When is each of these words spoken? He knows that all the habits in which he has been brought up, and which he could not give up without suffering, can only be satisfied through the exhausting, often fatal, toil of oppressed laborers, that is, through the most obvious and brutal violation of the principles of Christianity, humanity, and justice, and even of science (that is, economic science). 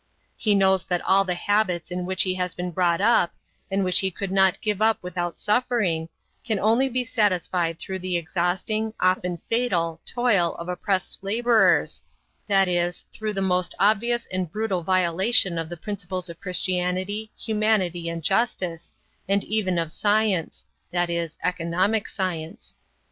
He 0.35 0.55
knows 0.55 0.83
that 0.85 1.03
all 1.03 1.23
the 1.23 1.35
habits 1.35 1.91
in 1.91 2.07
which 2.07 2.23
he 2.23 2.33
has 2.33 2.55
been 2.55 2.71
brought 2.71 3.01
up, 3.01 3.35
and 3.69 3.83
which 3.83 3.99
he 3.99 4.09
could 4.09 4.31
not 4.31 4.59
give 4.59 4.81
up 4.81 4.97
without 5.03 5.39
suffering, 5.39 6.09
can 6.43 6.57
only 6.57 6.89
be 6.89 7.03
satisfied 7.03 7.77
through 7.77 7.99
the 7.99 8.17
exhausting, 8.17 8.95
often 8.99 9.39
fatal, 9.47 10.01
toil 10.03 10.55
of 10.55 10.67
oppressed 10.67 11.19
laborers, 11.21 12.01
that 12.47 12.67
is, 12.67 13.05
through 13.13 13.33
the 13.33 13.43
most 13.43 13.75
obvious 13.77 14.25
and 14.33 14.51
brutal 14.51 14.81
violation 14.81 15.59
of 15.59 15.69
the 15.69 15.77
principles 15.77 16.31
of 16.31 16.41
Christianity, 16.41 17.29
humanity, 17.37 18.09
and 18.09 18.23
justice, 18.23 18.95
and 19.29 19.43
even 19.43 19.77
of 19.77 19.91
science 19.91 20.65
(that 20.89 21.11
is, 21.11 21.37
economic 21.43 22.07
science). 22.07 22.73